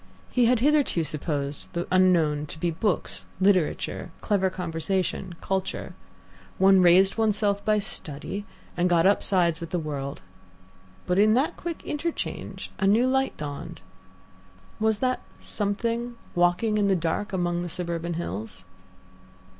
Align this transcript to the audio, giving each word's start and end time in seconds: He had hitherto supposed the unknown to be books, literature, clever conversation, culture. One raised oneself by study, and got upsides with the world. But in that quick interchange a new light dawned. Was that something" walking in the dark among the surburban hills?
He 0.31 0.45
had 0.45 0.61
hitherto 0.61 1.03
supposed 1.03 1.73
the 1.73 1.85
unknown 1.91 2.47
to 2.47 2.57
be 2.59 2.71
books, 2.71 3.25
literature, 3.39 4.09
clever 4.19 4.49
conversation, 4.49 5.35
culture. 5.41 5.93
One 6.57 6.81
raised 6.81 7.19
oneself 7.19 7.63
by 7.63 7.77
study, 7.77 8.43
and 8.75 8.89
got 8.89 9.05
upsides 9.05 9.61
with 9.61 9.69
the 9.69 9.77
world. 9.77 10.23
But 11.05 11.19
in 11.19 11.35
that 11.35 11.55
quick 11.55 11.83
interchange 11.85 12.71
a 12.79 12.87
new 12.87 13.05
light 13.05 13.37
dawned. 13.37 13.81
Was 14.79 14.97
that 15.05 15.21
something" 15.39 16.15
walking 16.33 16.79
in 16.79 16.87
the 16.87 16.95
dark 16.95 17.31
among 17.31 17.61
the 17.61 17.69
surburban 17.69 18.15
hills? 18.15 18.65